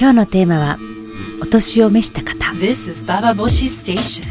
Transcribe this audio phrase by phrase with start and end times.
[0.00, 0.78] 今日のテーマは
[1.42, 2.52] お年を召した方。
[2.54, 4.24] This is Baba Boshi Station.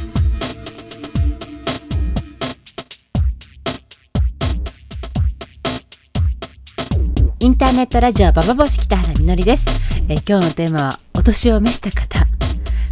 [7.39, 9.67] インターネットラジオババボシ北原みのりです、
[10.09, 12.25] えー今日のテーマはお年を召した方。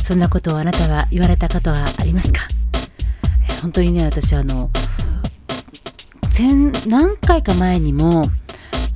[0.03, 2.41] そんなことをあなたは言われたことはありますか、
[3.49, 4.69] えー本当にね私あの
[6.29, 8.21] 先何回か前にも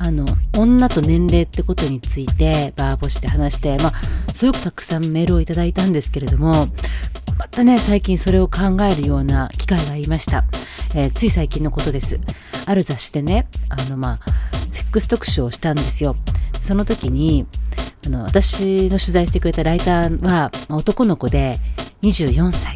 [0.04, 0.26] あの
[0.58, 6.68] 女と年齢ってことについてバーボシで話してまあすごくたくさんメールをいただいたんですけれども
[7.38, 10.44] またね最近それを考えるような機会がありました、
[10.96, 12.20] えーつい最近のことです。
[12.66, 16.16] ある雑誌でねあのまあセックス特集をしたんですよ。
[16.64, 17.46] その時に
[18.06, 21.60] あの私の取材してくれたライターは男の子で
[22.02, 22.76] 24歳。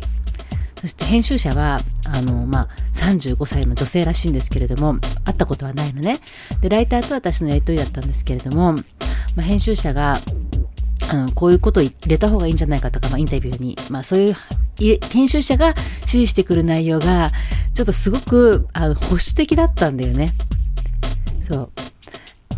[0.85, 6.20] そして編集者はあの、まあ、35歳の女性らしいんですけれども会ったことはないのね。
[6.61, 8.81] でライターと私のやり取りだったんですけれども、ま
[9.39, 10.20] あ、編集者が
[11.09, 15.69] あのこういうことを入れた方がいいんじゃないかとか、まあ、インタビューに、まあ、そういう編集者が
[16.02, 17.31] 指示してくる内容が
[17.73, 20.33] ちょっとすごくあの保守的だったんだよね。
[21.41, 21.72] そう。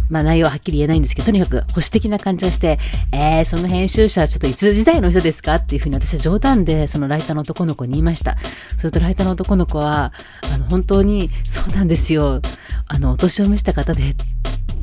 [0.09, 2.79] まあ内容ははっきり言えないんですけど、とにかく保守的な感じがして、
[3.11, 5.55] えー、その編集者はちょっといつ時代の人ですか？
[5.55, 8.37] っていうふうに私は冗談でそのライターの男の子に言いました。
[8.77, 10.13] するとライターの男の子は、
[10.53, 12.41] あの本当にそうなんですよ。
[12.87, 14.15] あの、お年を召した方で、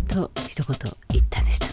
[0.08, 0.76] と一言
[1.10, 1.66] 言ったんでした。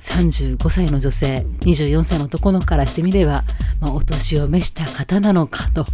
[0.00, 3.42] 35歳の女性、24歳の男の子からしてみれば、
[3.80, 5.86] まあ、お年を召した方なのかと。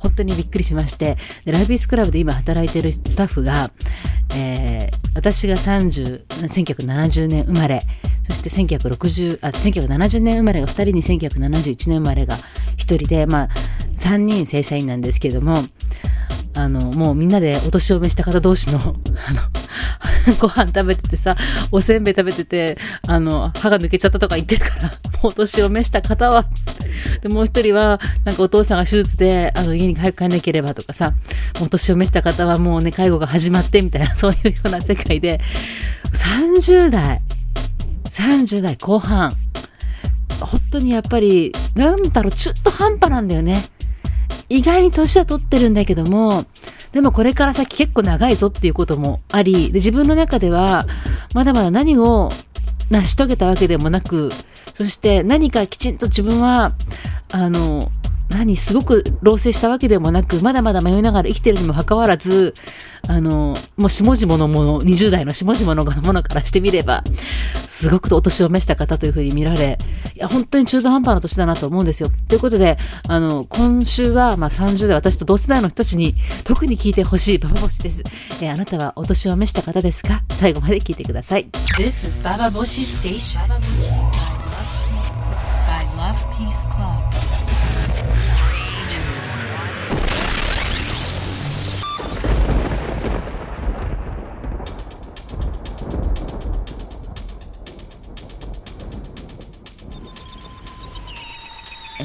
[0.00, 3.72] 本当にびっくりしまして、ライビースクラブで今働いているスタッフが、
[4.34, 7.82] えー私が30、1970年生まれ、
[8.22, 12.36] そして1960あ1970年生まれが2人に1971年生まれが
[12.76, 13.48] 1人で、まあ、
[13.96, 15.56] 3人正社員なんですけども、
[16.58, 21.36] あの、もうみんなでお年を召した方同士の、 あの、 ご飯食べててさ、
[21.70, 24.88] おせんべい食べてて、あの、歯が抜けちゃったとか言ってるから、
[25.22, 26.46] もうお年を召した方は、
[27.22, 35.40] で、もう一人は、なんかお父さんが手術で、あの、家に早く帰んなければとかさ、もうお年を召した方はもうね、介護が始まってみたいな、そういうような世界で、
[36.12, 37.22] 30代、
[38.10, 39.32] 30代後半、
[40.40, 43.62] 本当にやっぱり、なんだろう、中途半端なんだよね。
[44.48, 46.44] 意外に年は取ってるんだけども、
[46.92, 50.86] でもこれから先結構長いぞっていうこともあり、で自分の中では
[51.34, 52.30] まだまだ何を
[52.90, 54.32] 成し遂げたわけでもなく、
[54.74, 56.74] そして何かきちんと自分は、
[57.30, 57.90] あの、
[58.28, 62.54] 何、すごく老成したわけでもなく、まだまだ迷いながら生きてるにもかかわらず、
[63.06, 67.02] あの、もう下々のもの、20代の下々のものからしてみれば、
[67.66, 69.78] すごくお年を召した方というふうに見られ、
[70.18, 72.10] いや、本当に中途半端な年だなと思うんですよ。
[72.26, 78.02] ということで、あの、今週は、まあ、30代、私と同世代の人たちに、特に聞いてほしいババボシです。
[78.40, 80.22] えーあなたはお年を召した方ですか？
[80.32, 81.46] 最後まで聞いてください。
[81.76, 83.38] This is Baba Boshi Station.
[85.68, 86.67] By Love Peace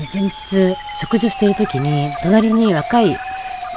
[0.03, 3.11] の先日食事をしている時に隣に若い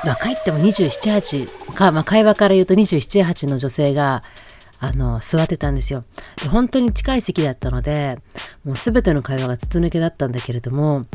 [0.04, 4.22] 若いっても27、8か、まあ、会話から言うと27、8の女性が
[4.80, 6.04] あの座ってたんですよ。
[6.42, 8.18] で本当に近い席だったので
[8.64, 11.06] もう全ての会話が筒抜けだったんだけれども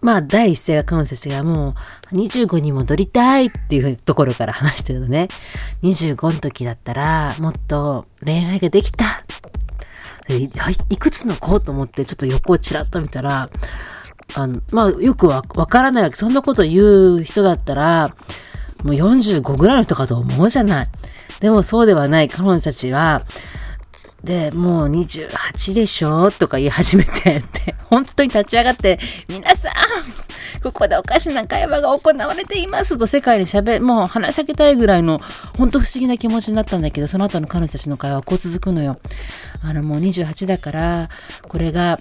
[0.00, 1.74] まあ第一声が彼女たちがも
[2.12, 5.28] う25に戻りたいっていうところから話してるのね。
[5.82, 9.04] 25の時だったらもっと恋愛ができた。
[10.28, 10.44] い
[10.90, 11.58] いくつの子？
[11.58, 13.48] と思ってちょっと横をちらっと見たら、
[14.34, 16.16] あの、まあ、よくわわからないわけ。
[16.16, 18.14] そんなこと言う人だったら、
[18.84, 20.88] もう45ぐらいの人かと思うじゃない。
[21.40, 23.24] でもそうではない彼女たちは、
[24.22, 29.72] で、もう28でしょとか言い始めて、で、 本当に立ち上がって、皆さん、
[30.60, 35.20] ここでおかしな会話が行われていますと世界に喋、もう話しかけたいぐらいの、
[35.56, 38.98] 本当不思議な気持ちになったんだけど、その後の彼女たちの会話はこう続くのよ。
[39.62, 41.08] あの、もう28だから、
[41.46, 42.00] これが、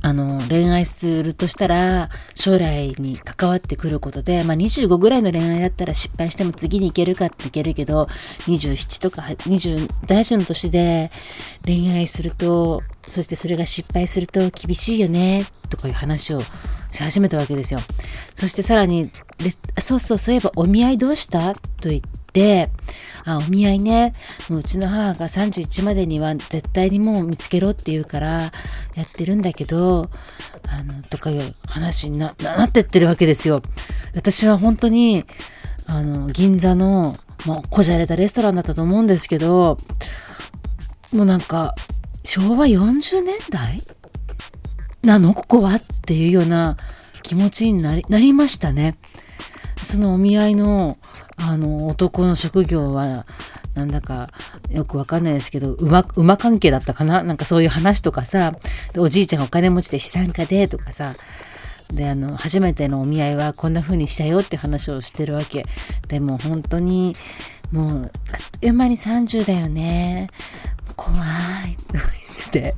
[0.00, 8.08] あの、恋愛するとしたら、将来に関わってくることで、まあ、25ぐらいの恋愛だったら失敗しても次に行けるかっていけるけど、
[8.46, 11.10] 27とか20代の年で
[11.64, 17.80] 恋愛すると、そしてそれが失敗すると厳しいよね、とかいう話をし始めたわけですよ。
[18.34, 19.10] そしてさらに、
[19.78, 21.54] そうそう、そういえばお見合いどうした？
[21.54, 22.00] と言っ
[22.32, 22.70] て、
[23.24, 24.14] あ、お見合いね、
[24.48, 28.52] もううちの母が31までには絶対にもう見つけろって言うから
[28.94, 30.10] やってるんだけど、
[30.68, 33.62] あの、とかいう話にななってってるわけですよ。
[34.14, 35.24] 私は本当に、
[35.86, 37.16] あの、銀座の、
[37.46, 39.78] まあ、こじゃれたレストランだったと思うんですけど、
[41.12, 41.74] もうなんか、
[42.24, 43.82] 昭和40年代
[45.02, 45.32] なの？
[45.32, 45.76] ここは？
[45.76, 46.76] っていうような
[47.22, 48.98] 気持ちになりましたね。
[49.82, 50.98] そのお見合いの
[51.40, 53.26] あの男の職業は
[53.74, 54.28] なんだか
[54.70, 57.22] よくわかんないですけど馬馬関係だったかな？
[57.22, 58.52] なんかそういう話とかさ。
[58.96, 61.14] おじいちゃんお金持ちで資産家でとかさ。
[61.92, 65.64] であの初めてのお見合いはこんな風にしたよって話をしてるわけ。
[66.08, 67.16] でも本当に
[67.72, 68.10] もうあっ
[68.60, 70.28] という間に30だよね。
[70.96, 71.76] 怖い。
[71.86, 72.04] とか言っ
[72.50, 72.74] てて。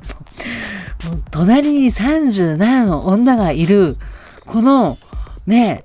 [1.07, 3.97] もう隣に37の女がいる。
[4.45, 4.97] この
[5.47, 5.83] ね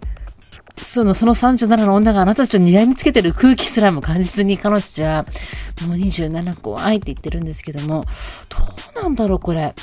[0.78, 5.25] その、その37の女があなたたちを睨みつけてる空気すらも感じずに彼女たちは、
[5.87, 8.05] もう27怖いって言ってるんですけども、
[8.94, 9.75] どうなんだろう、これ。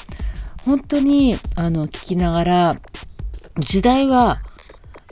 [0.65, 2.77] 本当に、あの、聞きながら、
[3.59, 4.41] 時代は、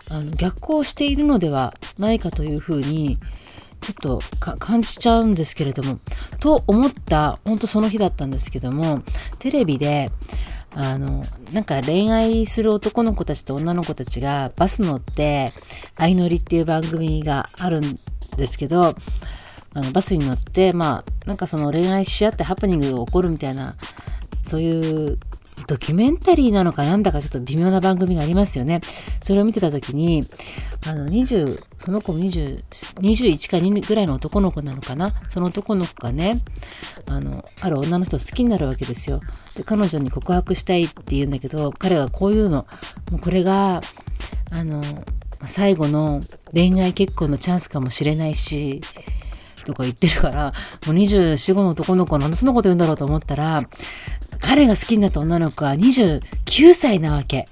[0.10, 3.18] あの、逆行しているのではないかというふうに、
[3.81, 4.22] ちょっと
[4.60, 5.98] 感じちゃうんですけれども、
[6.39, 9.01] と思った、本当その日だったんですけども、
[9.39, 10.12] テレビで、
[10.73, 15.51] あの、なんか恋愛する男の子たちと女の子たちがバス乗って
[15.97, 17.97] 相乗りっていう番組があるん
[18.38, 18.95] ですけど、
[19.73, 23.75] あのバスに乗って、まあ、なんかその恋愛し合ってハプニングが起こるみたいな、
[24.44, 25.19] そういう
[25.68, 28.81] ドキュメンタリーなのかなんだかちょっと微妙な番組がありますよね。
[29.22, 30.28] それを見てた時に、
[30.86, 32.63] あの20、その子も20、
[33.02, 35.13] 21か2ぐらいの男の子なのかな？
[35.30, 36.42] その男の子がね、
[37.08, 39.22] あの、ある女の人を好きになるわけですよ。
[39.56, 42.66] で、彼女に告白したいって言うんだけど、彼がこういうの、
[43.12, 43.81] もうこれが、
[44.50, 44.81] あの、
[45.46, 46.22] 最後の
[46.54, 48.81] 恋愛結婚のチャンスかもしれないし、
[49.66, 50.54] とか言ってるから、
[50.88, 53.63] もう24、5の男の子なんでそんなこと言うんだろうと思ったら、
[54.51, 57.48] 彼が好きになった女の子は29歳なわけ。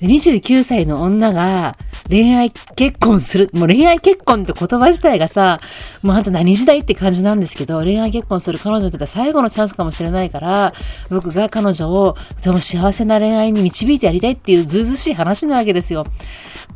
[0.00, 1.76] 29歳の女が
[2.08, 3.50] 恋愛結婚する。
[3.52, 5.60] もう恋愛結婚って言葉自体がさ、
[6.02, 10.72] もうあんた何時代って感じなんですけど、恋愛結婚する彼女にとっては最後のチャンスかもしれないから、
[11.10, 16.06] 僕が彼女をとても幸せな恋愛に導いてやりたいっていうずうずしい話なわけですよ。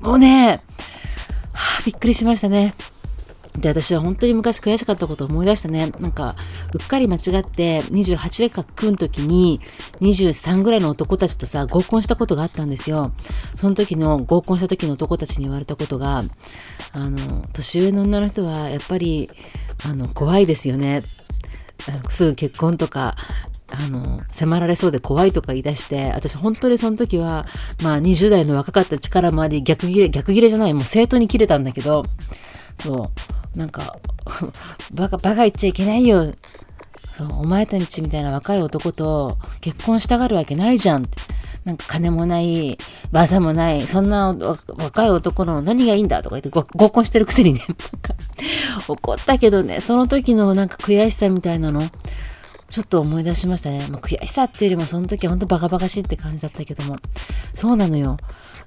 [0.02, 0.60] もうね、
[1.54, 2.74] はあ、びっくりしましたね。
[3.60, 5.92] で、私は本当に昔悔しかったことを思い出したね。
[5.98, 6.36] なんか、
[6.74, 9.60] うっかり間違って28で書くん時に
[10.00, 13.12] 23ぐらいの男たちとさ、合コンしたことがあったんですよ。
[13.56, 16.24] その時の、合コンした時の男たちに言われたことが、
[16.92, 19.30] あの、年上の女の人はやっぱり、
[19.84, 21.02] あの、怖いですよね。
[22.08, 23.16] すぐ結婚とか、
[23.70, 27.46] あの、迫られそうで怖いとか言い出して、私本当にその時は、
[27.82, 32.04] まあ20代の若かった力もあり、逆切れ、逆切れじゃない、もう正当に切れたんだけど、
[32.80, 33.98] そう、なんか、
[34.94, 36.32] バカ、バカ言っちゃいけないよ。
[37.16, 41.18] そうお前たちみたいな若い男と結婚したがるわけないじゃんって。
[41.64, 42.78] なんか金もない、
[43.10, 44.34] 技もない、そんな
[44.78, 48.14] 若い男の何がいいんだとか言って合コンしてるくせにね、なんか
[48.86, 51.82] 怒ったけどね、その時のなんか悔しさみたいなの、
[52.68, 53.86] ちょっと思い出しましたね。
[53.90, 56.96] まあ、悔しさっていうよりもその時は本当バカバカしいって感じだったけども。
[57.54, 58.18] そうなのよ。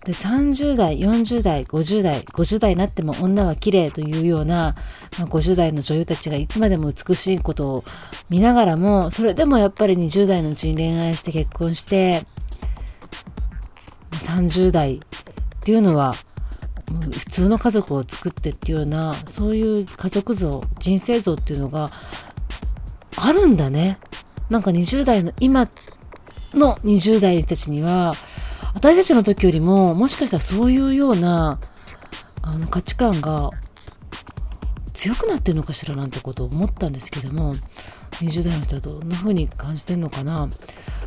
[0.06, 4.76] で、30代、40代、50代、50代になっても女は綺麗というような、
[5.20, 7.84] まあ、50代の女優たちがいつまでも美しいことを
[8.32, 12.24] 見ながらも、それでもやっぱり20代のうちに恋愛して結婚して、
[14.14, 15.00] 30代っ
[15.62, 16.16] ていうのは、
[17.12, 21.92] 普通の家族を作ってっていうような、そういう家族像、人生像っていうのが
[23.24, 24.00] あるんだね。
[24.50, 25.70] なんか20代の、今
[26.54, 28.14] の20代たちには、
[28.74, 31.60] 私たちの時よりも、もしかしたらそういうような、
[32.42, 33.52] あの、価値観が
[34.94, 37.56] 強くなってるのかしらなんてことを思ったんですけども、
[38.22, 40.50] 20代の人はどんな風に感じてるのかな。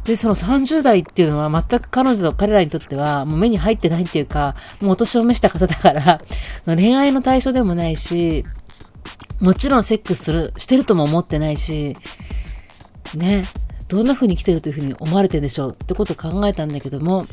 [0.05, 6.21] で、その30代っていうのは全く彼女と彼らにとってはもう目に入ってないっていうか、もうお年を召した方だから、
[6.67, 8.45] 恋愛の対象でもないし、
[9.41, 11.97] もちろんセックスする、してるとも思ってないし、
[13.15, 13.45] ね、
[13.89, 17.27] どんな風に生きてるという風に思われてるでしょうってことを考えたんだけども、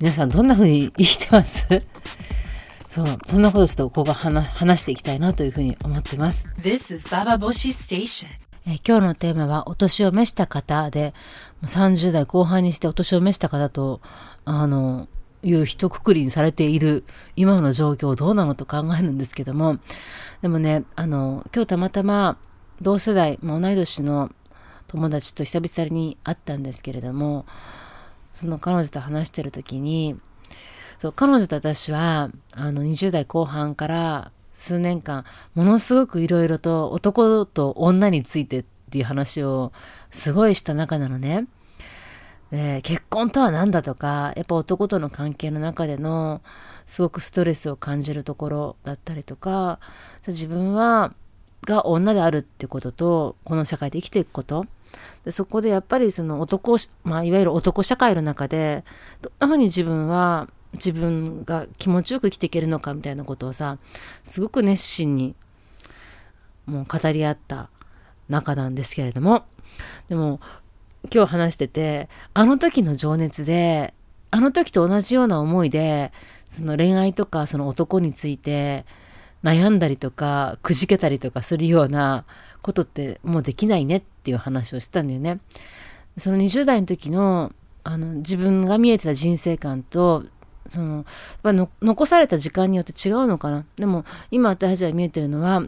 [0.00, 1.66] 皆さんどんな風に生きてます？
[2.90, 6.48] そう、そんなことちょっとここが話していきたいなというふうに思ってます。
[6.60, 8.26] This is Baba Boshi Station.
[8.66, 11.12] え今日のテーマはお年を召した方で、
[11.64, 14.00] 30代後半にしてお年を召した方と、
[14.44, 15.08] あの、
[15.44, 17.04] いう一括りにされている
[17.36, 19.78] 今の状況どうなのと考えるんですけども、
[20.42, 22.38] でもね、あの、今日たまたま
[22.80, 24.30] 同世代、まあ、同い年の
[24.88, 27.46] 友達と久々に会ったんですけれども、
[28.32, 30.16] その彼女と話してる時に、
[30.98, 35.24] そう、彼女と私は、あの、20代後半から数年間、
[35.54, 39.72] ものすごくいろいろと男と女についてっていう話を
[40.10, 41.46] すごいした中なのね。
[42.50, 46.40] 結婚とは何だとか、やっぱ男との関係の中での
[46.86, 49.80] すごくストレスを感じるところだったりとか、
[50.26, 51.12] 自分は、
[51.62, 54.66] が女であるってことと、この社会で生きていくこと、
[55.24, 58.84] でそこでやっぱりその男、まあ、いわゆる男社会の中で
[59.22, 63.78] どんなふうに自分は自分が気持ちよく生きていけるのかみたいなことをさ
[64.24, 65.34] すごく熱心に
[66.66, 67.70] もう語り合った
[68.28, 69.44] 仲なんですけれども。
[70.08, 70.40] でも
[71.12, 73.94] 今日話しててあの時の情熱で
[74.30, 76.12] あの時と同じような思いで
[76.48, 78.84] その恋愛とかその男について
[79.42, 82.24] 悩んだりとかくじけたりとかするような
[82.62, 85.38] ことってもうできないねっていう話をしてたんだよね。
[86.16, 90.24] その20代の時のあの自分が見えてた人生観と
[90.66, 91.04] そのやっ
[91.42, 95.62] ぱの残された時間によって違うのかなでも今私たちが見えてるのは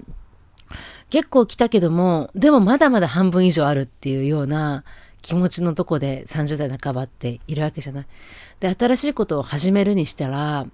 [1.11, 4.85] 結構来たけどもでもまだまだ半分以上あるっていうような
[5.23, 8.07] 気持ちのとこで30代半ばっているわけじゃない。
[8.61, 10.67] で新しいことを始めるにしたら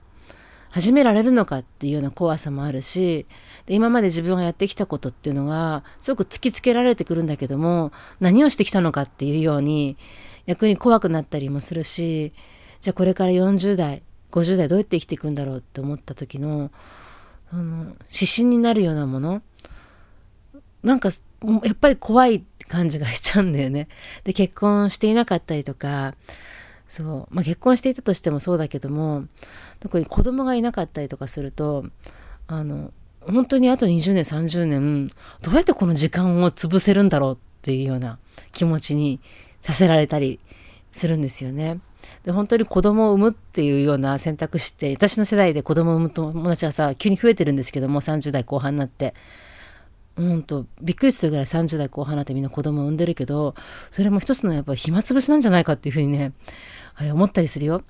[0.71, 3.27] 始められるのかっていうような怖さもあるし
[3.67, 9.99] で今まで自分がやってきたことっていうのがすごく突きつけられてくるんだけども何をしてきたのかっていうように
[10.47, 12.33] 逆に怖くなったりもするし
[12.81, 16.71] じゃあこれから40代50代どうやって生きていくんだろうって思った時の
[17.53, 19.43] あの指針になるようなもの
[20.83, 21.11] なんか
[21.65, 23.89] やっぱり怖い感じがしちゃうんだよね。
[24.25, 26.15] で結婚していなかったりとか
[26.89, 29.25] そう、まあ、結婚していたとしてもそうだけども
[29.81, 31.85] 特に子供がいなかったりとかすると
[32.47, 35.11] あの本当にあと20年30年
[35.43, 38.19] どうやってこの時間を潰せるんだろうっていうような
[38.53, 39.21] 気持ちに
[39.61, 40.41] させられたり
[40.93, 41.81] するんですよね。
[42.25, 49.15] で本当に子供を産むっていうような選択肢って私の世代で子供を産む友達がさ急に増えてるんですけども30代後半になって。
[50.17, 53.55] うんとびっくりするぐらい30代後半なってみんな子供を産んでるけど
[53.91, 56.33] それも一つのやっぱ暇つぶしなんじゃないかっていうふうにね
[56.95, 57.83] あれ思ったりするよ。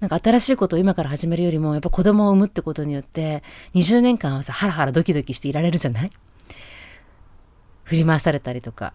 [0.00, 3.42] なんか新しいことを今から始めるよりも、やっぱ子供を産むってことによって、
[3.74, 6.10] 20年間はさ、ハラハラドキドキしていられるじゃない？
[7.82, 8.94] 振り回されたりとか、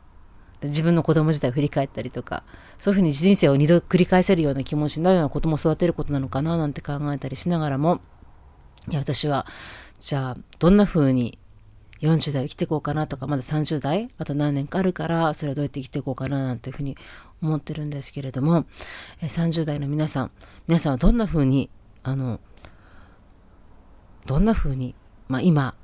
[0.62, 2.44] 自分の子供自体を振り返ったりとか、
[2.78, 8.00] そういうふうに人生を二度繰り返せるような気持ちになるような子供を育てることなのかななんて考えたりしながらも、
[8.88, 9.46] いや、私は、
[10.00, 11.38] じゃあ、どんな風に
[12.04, 16.98] 40代生きていこうかなとかまだ30代あと何年かあるからそれはどうやって生きていこうかななんていうふうに
[17.42, 18.66] 思ってるんですけれども、
[19.22, 20.32] え30代の皆さん
[20.68, 21.70] 皆さんはどんなふうに
[22.04, 22.42] あの
[24.26, 24.96] どんなふうに、
[25.30, 25.76] まあ、今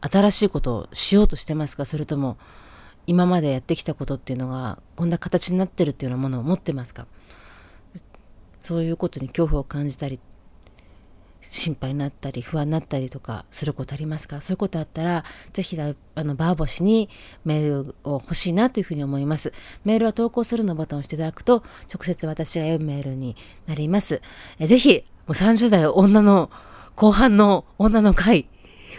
[0.00, 1.84] 新しいことをしようとしてますか？
[1.84, 2.36] それとも
[3.08, 7.06] 今までやってきたことっていうのがこんな形になってるっていうようなものを持ってますか？
[8.60, 10.20] そういうことに恐怖を感じたり
[11.42, 14.40] 心配になったり不安になったりとかすることありますか？
[14.40, 15.94] そういうことあったらぜひあ
[16.24, 17.08] のバーボシに
[17.44, 19.52] メールを欲しいなというふうに思います。
[19.84, 24.22] メールは投稿するのボタンを押していただくと直接私が読むメールになります。
[24.58, 26.50] えぜひもう30代女の
[26.96, 28.48] 後半の女の会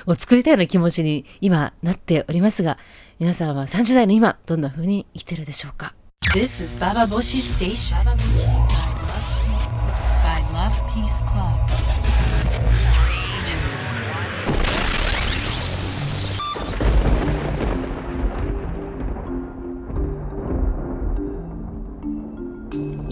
[0.05, 2.77] を作りたいような気持ちに今なっておりますが
[3.19, 5.93] 皆さんは30代の今どんな風に生きてるでしょうか
[6.33, 8.17] ？This is Baba Boshi Station.Love
[10.93, 11.52] Peace Club.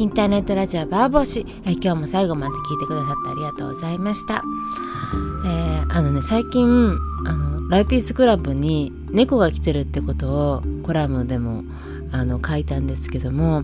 [0.01, 4.43] インターネットラジオバーボーシ、え今日も最後まで聞いてくださってありがとうございました。
[5.46, 11.65] えー、あのね、最近、あの、ライピースクラブに猫が来てるってことをコラムでも
[12.12, 13.63] あの書いたんですけども、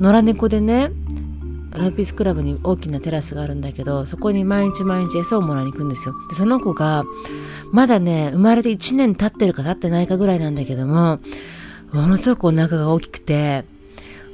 [0.00, 0.90] 野良猫でね、
[1.70, 6.14] ライピースクラブに大きなテラスがあるんだけど、そこに毎日毎日餌をもらいに行くんですよ。
[6.28, 7.04] で、その子が、
[7.70, 11.20] まだね、生まれて1年経ってるか経ってないかぐらいなんだけども、
[11.92, 13.64] ものすごくお腹が大きくて、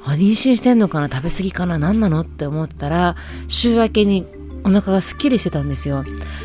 [0.09, 1.09] あ妊娠してんのかな？
[1.09, 1.77] 食べ過ぎかな？
[1.77, 2.21] 何なの？
[2.21, 3.15] って思ったら
[3.47, 4.25] 週明けに
[4.63, 6.03] お腹がすっきりしてたんですよ。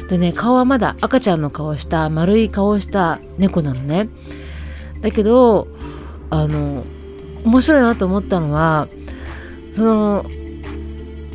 [0.09, 4.09] でね顔はまだ赤ちゃんの顔した丸い顔した猫なのね。
[5.01, 5.69] だけど
[6.31, 6.85] あの
[7.45, 8.89] 面白いなと思ったのは
[9.73, 10.25] その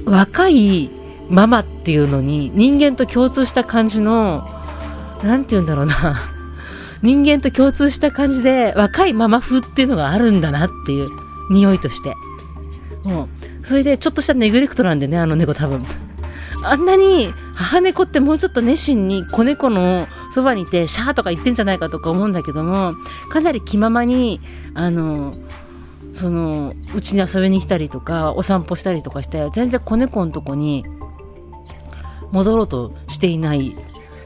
[0.05, 0.89] 若い
[1.29, 4.47] ママっていうのに人間と共通した感じの
[5.23, 6.19] 何て言うんだろうな。
[7.01, 11.07] 人間と共通した感じで若いママ風っていうのがあるんだなっていう。
[11.49, 12.15] 匂いとして。
[13.03, 15.83] もう、それでちょっとしたネグレクトなんでね、あの猫多分。
[16.63, 22.95] あんなに母猫ってもうちょっと熱心に子猫のそばにいてシャーとか言ってんじゃないかとか思うんだけども
[23.29, 24.41] かなり気ままに
[24.73, 25.33] あの
[26.13, 30.83] そのうちに遊びに来たりとかお散歩したりとかして全然子猫のとこに
[32.31, 33.73] 戻ろうとしていない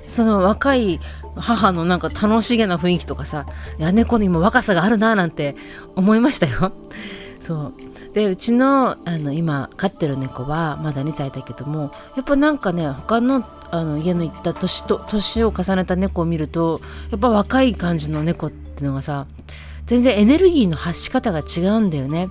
[0.08, 1.00] その若い
[1.36, 3.46] 母のなんか楽しげな雰囲気とかさ
[3.78, 5.56] いや猫にも若さがあるななんて
[5.96, 6.74] 思いましたよ。
[7.40, 7.74] そう
[8.14, 19.26] でうちのあの今飼ってる猫はまだ2歳だけどもやっぱなんかね他のあの家の行った年と年を重ねた猫を見るとやっぱ若い感じの猫っていうのがさ
[19.88, 22.30] 全然エネルギーの発し方が違うんだよね。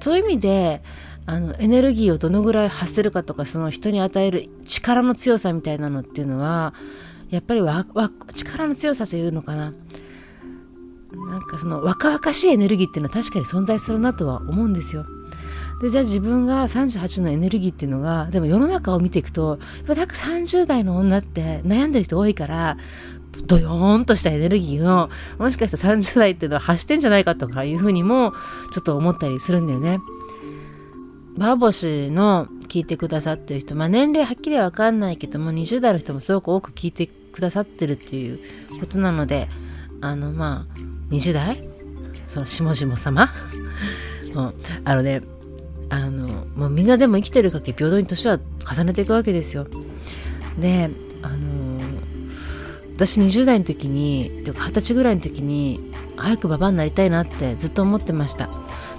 [0.00, 0.82] そういう意味で
[1.26, 6.72] あのエネルギーをどのぐらい発せるかとかその人に与える力の強さみたいなのっていうのは
[7.30, 9.72] やっぱりわわ力の強さというのかな
[11.30, 15.04] なんかその若々しいエネルギーっていうのは確かに存在するなとは思うんですよ。
[15.80, 22.76] でじゃあ自分が38のエネルギーっていうのがでも世の中を見ていくとやっぱなんか30代の女って悩んでる人多いから
[23.46, 25.08] ドヨーンとしたエネルギーを
[25.38, 28.32] もしかしたら30代っていうのは発してんじゃないかとかいうふうにも
[28.72, 30.00] ちょっと思ったりするんだよね。
[31.36, 37.08] バーボシの聞いてくださってる人、まあ、年齢はっきりわかんないけども20代の人もすごく多く聞いて
[37.38, 38.40] くださってるっていう
[38.80, 39.48] ことなので
[40.00, 40.78] あのまあ
[41.10, 41.68] 20代？
[42.26, 43.30] その下々様？
[44.34, 44.54] うん、
[44.84, 45.22] あのね
[45.88, 49.68] あのもうみんなでも生きてるかけ平等に年は重ねていくわけですよ。
[50.58, 50.90] で
[51.22, 51.80] あの
[52.96, 58.50] 私20代の時にというか20歳ぐらいの時に早くババアになりたいなってずっと思ってました。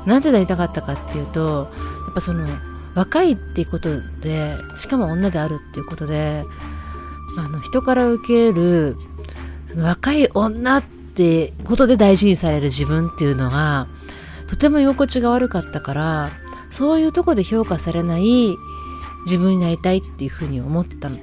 [0.06, 1.70] なんでなりたかったかっていうと
[2.06, 2.48] やっぱその
[2.96, 6.46] 若いっていうことでしかも女であるっていうことで
[7.38, 8.98] あの人から受ける
[9.68, 13.88] その若い女ってことで大事にされる自分っていうのが
[14.48, 16.32] とても居心地が悪かったから
[16.72, 18.56] そういうとこで評価されない
[19.26, 21.18] 自分になりたいっていうふうに思ってたの。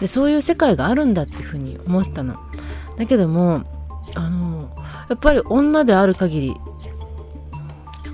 [0.00, 2.36] でそういう世界があるんだっていうふうに思ってたの。
[2.96, 3.62] だけども
[4.14, 4.74] あの
[5.08, 6.56] やっぱり女である限り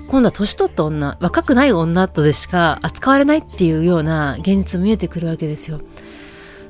[0.07, 5.81] 今度は年取った女若くない女とでしか扱われないっていうような現実見えてくるわけですよ。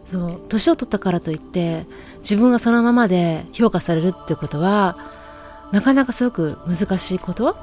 [0.03, 1.85] そう年を取ったからといって
[2.19, 4.97] 自分がそのままで評価されるってことは
[5.71, 7.57] なかなかすごく難しいこと？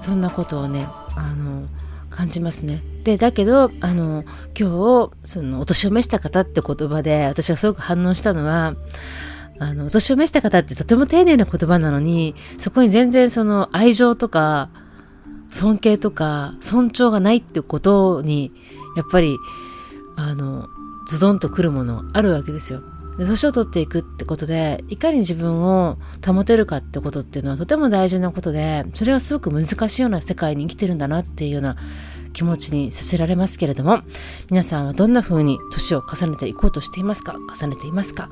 [0.00, 1.64] そんなことをねあの
[2.10, 2.82] 感じますね。
[3.04, 4.24] でだけどあの
[4.58, 8.74] 今日そのお年を召した方って言葉で私がすごく反応したのは
[9.58, 14.68] あのお年を召した方ってとても丁寧な言葉なのにそこに全然その愛情とか
[15.50, 18.52] 尊敬とか尊重がないってことに
[18.96, 19.36] やっぱり
[20.16, 20.68] あの
[21.08, 22.82] ズドンとくるものあるわけですよ。
[23.18, 31.76] で年を取っていくってことでいかに自分を保てるかってことっていうのはとても大事なことでそれはすごく難しいような世界に生きてるんだなっていうような
[32.32, 34.02] 気持ちにさせられますけれども
[34.50, 37.34] 皆さんはどんな風に年を重ねていこうとしていますか？
[37.58, 38.30] 重ねていますか？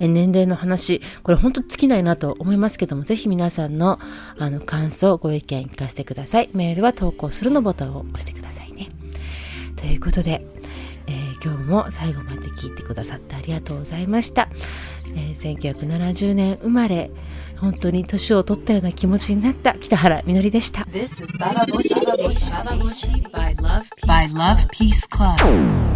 [0.00, 3.98] え年齢の話これ本当尽きないなと思いますけどもぜひ皆さんの
[4.38, 6.50] あの感想ご意見聞かせてください。
[6.52, 8.90] メールは投稿するのボタンを押してくださいね。
[9.76, 14.48] ということでー、今日も最後まで聞いてくださってありがとうございました、
[15.14, 17.10] えー、1970年生まれ
[17.58, 20.82] 本当に年を取ったような気持ちになった北原みのりでした。
[20.82, 21.94] This is Baba Bushi
[23.32, 25.95] by Love Peace Club.